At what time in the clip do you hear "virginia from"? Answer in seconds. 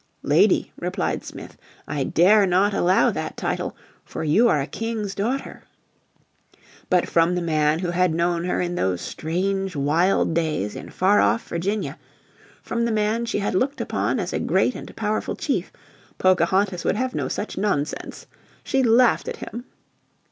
11.47-12.85